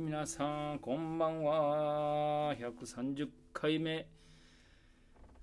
[0.00, 2.54] 皆さんこんばんは。
[2.58, 4.06] 130回目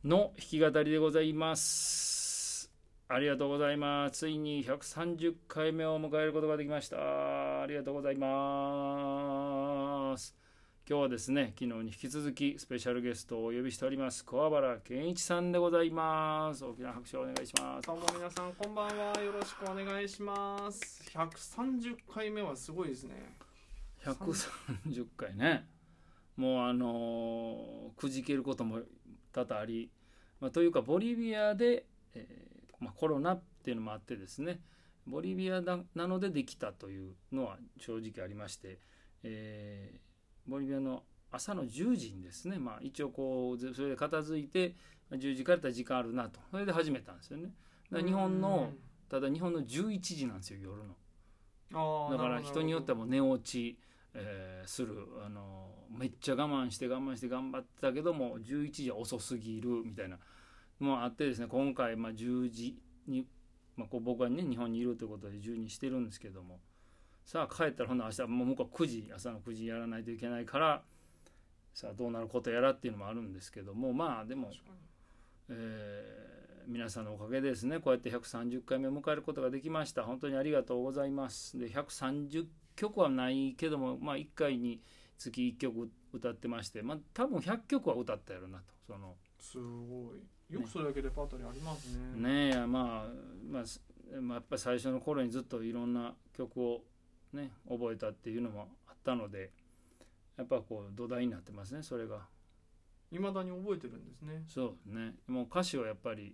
[0.04, 2.72] の弾き語りでございます。
[3.08, 7.62] ありがとうございますついに130回目を迎えることができました。
[7.62, 8.28] ありがとうございま
[10.18, 10.36] す。
[10.90, 14.26] 今日はですね昨日に引き続きスペシャルゲストをお呼びしております。
[14.26, 16.66] 小原健一さんでございます。
[16.66, 17.86] 大きな拍手をお願いします。
[17.86, 19.22] どうも皆さんこんばんは。
[19.22, 21.04] よろしくお願いします。
[21.14, 23.47] 130回目はすごいですね。
[24.14, 25.68] 130回ね。
[26.36, 28.80] もうあのーくじけることも
[29.34, 29.90] 多々あり、
[30.40, 34.60] まあ、というかボリビアで、えーまあ、コロナっていうのもあってですね。
[35.06, 38.80] ボリビアだなのでできたというのは正直ありまして、
[39.24, 40.08] えー
[40.50, 44.76] ボリビアの朝の10時にですね、まあ、一応こうずそれで片付いて
[45.12, 46.40] 10時から時間あるなと。
[46.52, 47.52] それで始めたんですよね。
[47.92, 48.72] 日本の
[49.10, 50.96] ただ日本の11時なんですよ夜の。
[52.12, 53.78] だから人によってはもう寝落ち、
[54.18, 55.08] えーする。
[55.26, 60.18] あのめっちゃ我慢して我慢して頑張ってたけども11時は遅すぎるみたいな。
[60.82, 63.26] のもあってですね今回まあ10時に、
[63.76, 66.60] まあ、こう僕はね日本にいるということで10にしてるんですけども。
[67.26, 70.82] さあ帰ったらほんなら明日もう向こう9時朝の9時やらないといけないから
[71.74, 74.52] さあどうなることやらっていうのもあるんですけどもまあでも
[75.50, 76.28] えー
[76.68, 77.80] 皆さんのおかげでですね。
[77.80, 80.04] こうやって130回目を迎えることができました。
[80.04, 81.58] 本当にありがとうございます。
[81.58, 82.46] で130
[82.78, 84.82] 曲はないけどもまあ1回に
[85.18, 89.16] つき1曲歌ってましてまあ多分100曲は歌ったやろなとその。
[89.40, 90.54] すごい。
[90.54, 92.50] よくそれだけレパートリーありますね。
[92.50, 92.52] ね。
[92.56, 93.10] えまあ
[93.52, 93.82] まあす
[94.22, 96.82] まあやっぱり最初の頃にずっといろんな曲を
[97.34, 99.52] ね覚えたっていうのもあったので
[100.38, 102.22] やっぱこう土台になってますねそれが。
[103.12, 104.44] いまだに覚えてるんですね。
[104.48, 105.16] そうね。
[105.28, 106.34] もう歌詞をやっぱり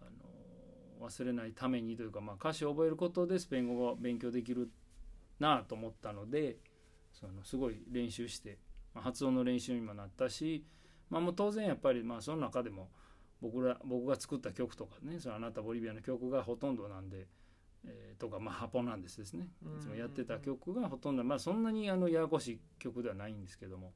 [0.00, 4.70] あの忘れないためにというか、まあ、歌詞を覚えることでスペイン語が勉強できる
[5.38, 6.58] なと思ったので
[7.12, 8.58] そのすごい練習して、
[8.94, 10.64] まあ、発音の練習にもなったし、
[11.10, 12.90] まあ、もう当然やっぱり、まあ、その中でも
[13.40, 17.26] 僕ら僕が作った曲とかねそのあなたボリビアの曲がほとんどなんで。
[17.86, 19.46] えーとかまあハポなんですですね
[19.78, 23.92] いつもやってた曲がほとんどまあそんなにあのややこしい曲ではないんですけども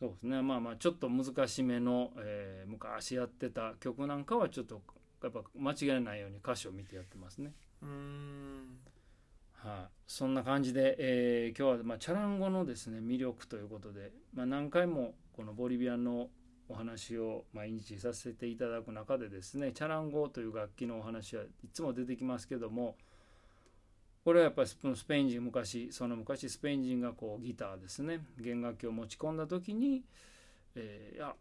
[0.00, 4.82] そうですねまあまあちょっと難しめの、えー昔やってた曲なんかはちょっと
[5.22, 7.52] やっぱ間違えないように歌詞を見てやってますね。
[7.80, 8.78] うーん
[9.64, 16.30] はい、そんな感じで、えー今日はまあチャランゴのですね魅力ということで、まあ、何回もこのボリビアの
[16.68, 22.96] お話を毎日させていただく中でですねチャランゴという楽器のお話はいつも出てきますけども
[24.24, 30.02] これはやっぱりスペイン人昔その昔スペイン人がこうギターですね弦楽器を持ち込んだ時に、
[30.74, 31.34] えーいや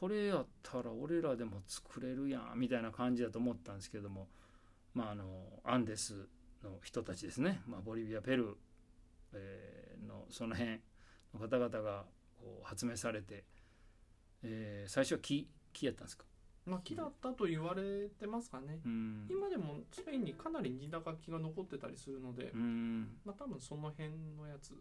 [0.00, 4.28] これやったら俺らでも作れるやんみたいな感じだと思ったんですけども
[4.94, 5.24] まああの
[5.64, 6.28] アンデス
[6.62, 8.54] の人たちですね、まあ、ボリビアペルー、
[9.34, 10.80] えーのその辺
[11.34, 12.04] の方々が
[12.36, 13.44] こう発明されて、
[14.42, 16.24] えー最初は木木やったんですか？
[16.66, 18.80] まあ木だったと言われてますかね。
[18.84, 19.26] うん。
[19.30, 23.08] 今でもスペインにかなり似た楽器が残ってたりするのでうん。
[23.24, 24.74] まあ多分その辺のやつ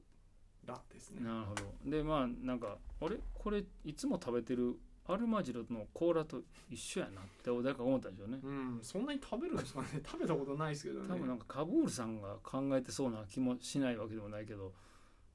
[0.65, 1.21] らですね。
[1.23, 1.63] なるほど。
[1.85, 3.17] でまあなんかあれ？
[3.33, 4.75] これいつも食べてる
[5.07, 8.39] アルマジロの甲羅と一緒やなって誰か思ったんでしょうね。
[8.43, 9.87] うんそんなに食べるんですかね。
[10.05, 11.07] 食べたことないですけどね。
[11.07, 14.73] 多分なんかカブールさんが考えてそうな気もしないわけでもないけど、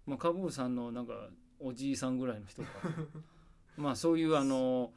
[0.07, 2.69] まあ、カブールさんのなんかおじいさんぐらいの人が
[3.77, 4.93] まあそういうあの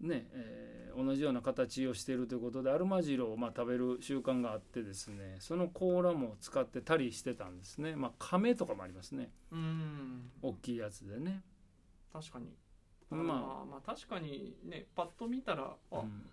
[0.00, 7.96] ね、えー同じような形をしているということでアルマジロをまあ食べる習慣があってですねその甲羅も使ってたりしてたんですね。
[7.96, 9.30] まあ亀とかもありますね。
[9.50, 10.30] うん。
[10.42, 11.42] 大きいやつでね。
[12.12, 12.46] 確かに
[13.16, 16.30] ままああまあ確かにねパッと見たらあ、うん。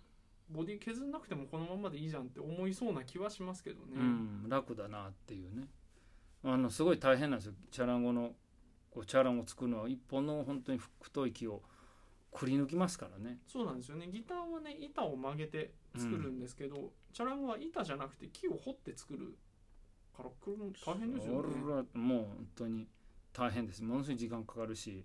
[0.52, 5.68] ボディ削んなくてもこのままでいいじゃんって思いそうな気はしますけどね、うん、楽だなっていうね。
[6.42, 7.54] あのすごい大変なんですよ。
[7.70, 8.32] チャランゴの
[8.90, 11.62] こうチャランを作るのは一本の本当に太い木を
[12.32, 13.38] くり抜きますからね。
[13.46, 14.08] そうなんですよね。
[14.08, 19.36] ギターはね板を曲げて作るんですけど、チャランゴは板じゃなくて木を掘って作る
[20.16, 21.84] から大変ですよね。
[21.94, 22.88] もう本当に
[23.32, 23.84] 大変です。
[23.84, 25.04] ものすごい時間かかるし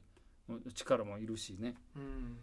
[0.73, 1.75] 力もいるしね。
[1.95, 2.37] うん。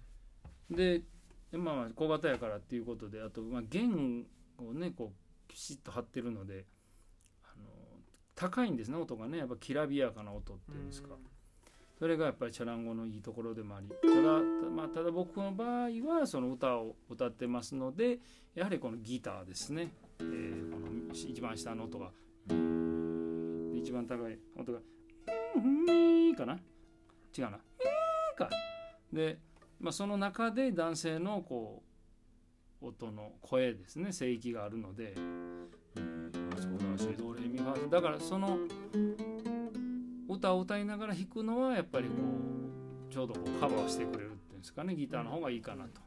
[0.70, 1.02] で
[1.50, 4.26] でまあまあ小型やからっていうことであとまあ弦
[4.58, 6.64] をねこうピシッと張ってるので
[7.44, 7.64] あの
[8.34, 9.38] 高いんですね音がね。
[9.38, 11.10] やっぱきらびやかな音っていうんですか、
[11.98, 13.88] それがやっぱりチャランゴのいいところでもあり。
[13.88, 18.18] ただた,、まあ、ただ僕の場合はその歌を歌ってますので
[18.54, 22.10] やはりこのギターですね、えーこの一番下の音が。
[22.46, 24.78] で一番高い音が
[25.56, 26.58] 「うんうんかな。
[27.36, 27.58] 違うな
[28.32, 28.50] 「うん」か。
[29.12, 29.38] で、
[29.80, 31.82] まあ、その中で男性のこ
[32.80, 34.10] う音の声ですね。
[34.12, 35.14] 声域があるので
[36.92, 38.58] 「だシドレミファだからその
[40.28, 42.14] 歌を歌いながら弾くのはやっぱりこ
[43.10, 44.94] うちょうどこうカバーしてくれるっていうんですかね。
[44.94, 46.00] ギターの方がいいかなと。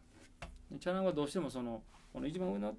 [0.71, 2.75] でチャランはどうしてもそのこの一番上のっ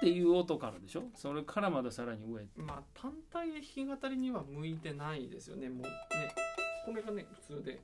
[0.00, 1.04] ていう音からでしょ。
[1.14, 2.46] それからまださらに上。
[2.56, 5.68] まあ単体で弾き語りには向いてないですよね。
[5.68, 5.90] もうね
[6.84, 7.80] これがね普通で。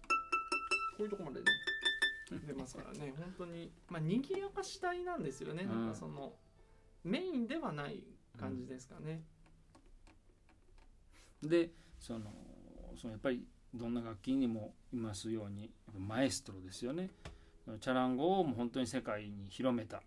[0.97, 1.47] こういうとこまでね
[2.47, 3.13] 出ますからね。
[3.19, 3.71] 本当に。
[3.89, 5.69] まあ賑やかし隊なんですよね、うん。
[5.69, 6.35] なんかその
[7.05, 8.05] メインではない
[8.39, 9.23] 感じですかね、
[11.43, 12.33] でその
[12.97, 17.11] そのやっぱりどんな楽器にもいますようにやっぱマエストロですよね。
[17.81, 20.03] チャランゴをもう本当に世界に広めた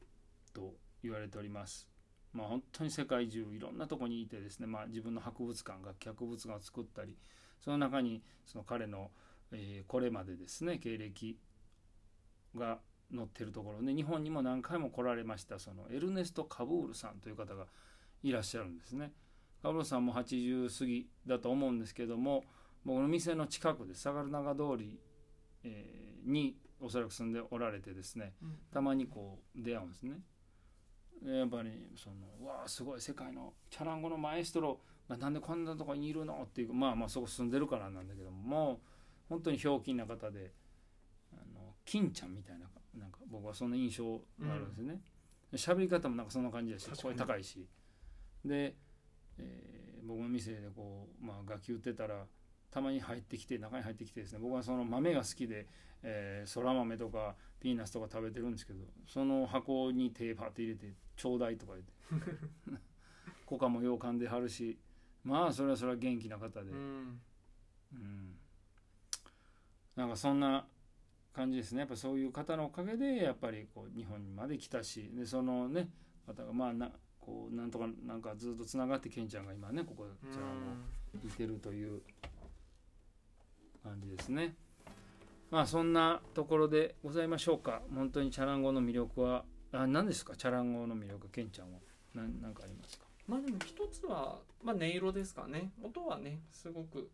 [0.54, 0.74] と
[1.04, 1.88] 言われております。
[2.34, 7.18] まあ本当に世界中いろんなとこにいてですね、まあ、自分の博物館楽器博物館を作ったり
[7.62, 9.10] その中にその彼の、
[9.52, 11.38] えーこれまでですね経歴
[12.56, 12.80] が
[13.14, 17.68] 載ってるところで日本にも何回も来られましたそのエルネスト・カブールさんという方が
[18.24, 19.14] いらっしゃるんですね。
[19.62, 22.44] カブールさんも80過ぎだと思うんですけども
[22.84, 25.00] 僕の店の近くで相良長通り、
[25.64, 30.20] えーにおそらく住んでおられてですねうんたまにこう出会うんですね。
[31.22, 38.80] でやっぱりその「うわあすごい世界のチャランゴのマエストロがなんでこんなとこにいるの?」っていうまあまあそこ住んでるからなんだけどももう
[39.30, 40.54] 本当にひょうきんな方で
[41.34, 42.68] あの金ちゃんみたいな
[43.00, 45.02] なんか僕はそんな印象があるんですよね。
[45.52, 47.68] で喋り方もなんかそんな感じだし声高いし。
[48.44, 48.76] で、
[49.38, 49.76] えー
[50.06, 52.26] 僕の店でこう、まあ、楽器売ってたら
[52.72, 55.68] たまに入ってきて中に入ってきてですね僕はその豆が好きで、
[56.04, 62.86] えー、そら豆とかピーナッツとか食べてるんですけどその箱に手パッて入れて「ちょうだい」とか言って。
[63.46, 64.78] コカもよう噛んではるし
[65.24, 67.22] まあそれはそれは元気な方で、うん。
[67.94, 68.38] うん、
[69.96, 70.66] なんかそんな
[71.34, 75.90] 感じですねやっぱそういう方のおかげでやっぱりこう日本にまで来たしでそのね
[76.26, 82.02] 方がまあなこうなんとかなんかずっとつながってケンちゃんが今ねここじゃあのいてるという
[83.84, 84.56] 感じですね。
[85.52, 87.82] まあそんなところでございましょうか。
[87.94, 90.36] 本当にチャランゴの魅力はあ何ですか？
[90.36, 91.80] チャランゴの魅力ケンちゃんは
[92.14, 93.06] 何何かありますか？
[93.28, 97.10] まあでも一つは、まあ、音色ですかね音はねすごく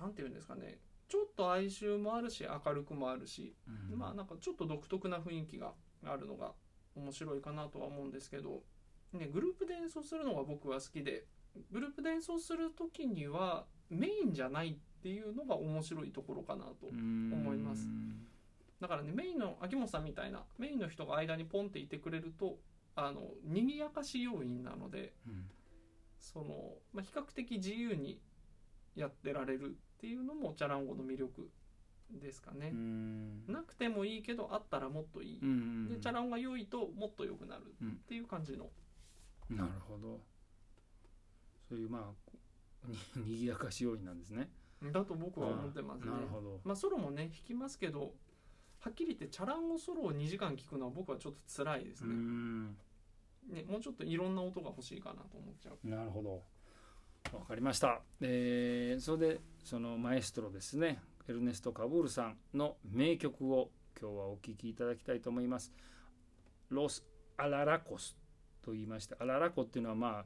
[0.00, 3.54] なんていうんですかねちょっと哀愁もあるし明るくもあるし、
[3.90, 3.98] うん。
[3.98, 5.72] まあなんかちょっと独特な雰囲気が
[6.04, 6.52] あるのが
[6.96, 8.62] 面白いかなとは思うんですけど、
[9.12, 11.24] ね、グループで演奏するのが僕は好きで
[11.70, 17.88] グループで演奏する時にはメインじゃないっていうのが面白いところかなと思います。
[18.80, 22.58] だからねメインの秋元さんみたいなメインの人が間にポンっていてくれると
[22.94, 25.46] あの賑やかし要因なのでうん。
[26.18, 28.20] その、まあ、比較的自由に
[28.96, 31.48] やってられるっていうのもチャランゴの魅力
[32.10, 32.70] ですかね。
[32.72, 33.44] う、ん。
[33.48, 38.70] なくてもいいけどあったらもっといい、うんうんでチャランが良いともっと良くなるうんっていう感じの、
[39.50, 40.20] なるほど。
[41.68, 42.12] そういうま
[42.84, 44.48] あににぎやかし要因なんですね。
[44.92, 46.10] だと僕は思ってますね。
[46.10, 46.60] なるほど。
[46.64, 48.12] まあソロもね弾きますけど
[48.80, 52.66] はっきり言ってチャランゴソロを2時間聴くのは僕はちょっと辛いですうね,、ん。
[53.48, 55.88] ねもうちょっといろんな音が欲しいかなと思っちゃう。
[55.88, 56.42] なるほど
[57.32, 65.72] わかりました、えーそれでそのマエストロですねエルネスト・カブールさんの名曲を今日はお聴きいただきたいと思います。
[66.68, 67.04] ロス・
[67.36, 68.16] アララコス
[68.62, 70.24] と言いましてアララコっていうのはまあ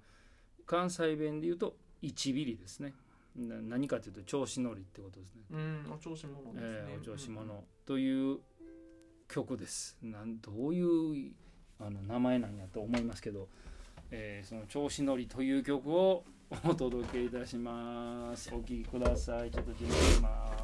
[0.66, 2.92] 関西弁で言うと1ビリですね。
[3.36, 5.42] な何かというと調子乗りってことですね。
[5.50, 7.34] うんお調子者ですね、えーお調子うん。
[7.36, 8.38] 者という
[9.28, 9.96] 曲です。
[10.02, 11.32] なんどういう
[11.78, 13.48] あの名前なんやと思いますけど、
[14.10, 16.24] えーその調子乗りという曲を
[16.64, 18.50] お届けいたします。
[18.52, 19.50] お聴きください。
[19.50, 20.59] ちょっと準備します。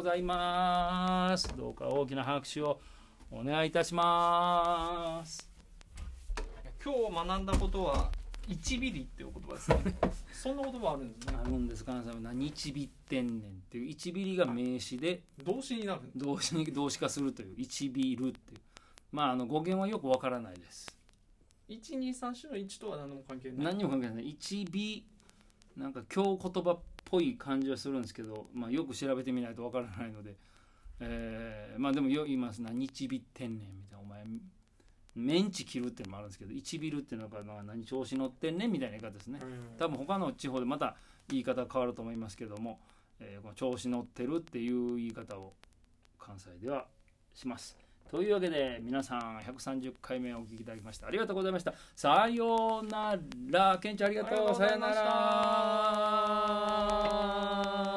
[0.00, 1.54] ございます。
[1.58, 2.80] どうか大きな拍手を
[3.30, 5.46] お願いいたします。
[6.82, 8.10] 今日学んだことは
[8.48, 9.76] 1ビリっていう言葉ですね。
[10.32, 11.38] そんな言葉あるんですね。
[11.38, 18.60] あるんです関西は何一ビってんねんっていう一ビリが名詞で動詞になる動詞に動詞化するという一ビルっていう。
[19.12, 20.98] まああの語源はよくわからないです。
[21.68, 23.64] 123種の1とは何も関係ない。
[23.66, 24.30] 何にも関係ない。
[24.30, 25.04] 一ビ
[25.76, 26.80] なんか京言葉っ
[27.10, 30.36] ぽい感じはするんですけど、まあ、よく調べてみないとわからないので、
[31.00, 32.70] えーまあでもよ言いますな。
[32.72, 34.24] 日ビってんねんみたいなお前
[35.14, 39.40] メンチ切るっていうのもあるんですけど一ビルっていうのがまあ何調子乗ってんねんみたいな言い方ですね。
[39.42, 39.76] うん。
[39.78, 40.96] 多分他の地方でまた
[41.28, 42.80] 言い方変わると思いますけども、
[43.18, 45.54] えーこの調子乗ってるっていう言い方を
[46.18, 46.86] 関西では
[47.34, 47.76] します。
[48.10, 51.06] というわけで皆さん130回目お聞きいただきました。
[51.06, 51.74] ありがとうございました。
[51.94, 53.16] さような
[53.50, 53.78] ら。
[53.80, 54.32] ケンちゃんありがとう。
[54.32, 55.02] ありがとうございました。
[55.04, 55.14] さよ
[57.60, 57.80] うなら